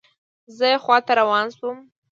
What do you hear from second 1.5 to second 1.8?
شوم.